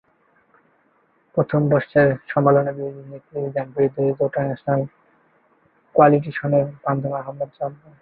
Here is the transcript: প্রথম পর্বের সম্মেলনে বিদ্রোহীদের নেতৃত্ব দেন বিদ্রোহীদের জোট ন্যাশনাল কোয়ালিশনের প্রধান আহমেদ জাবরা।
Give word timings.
প্রথম 1.37 1.61
পর্বের 1.71 2.09
সম্মেলনে 2.31 2.71
বিদ্রোহীদের 2.77 3.07
নেতৃত্ব 3.11 3.53
দেন 3.55 3.67
বিদ্রোহীদের 3.75 4.17
জোট 4.19 4.35
ন্যাশনাল 4.39 4.81
কোয়ালিশনের 5.95 6.65
প্রধান 6.83 7.13
আহমেদ 7.21 7.49
জাবরা। 7.57 7.89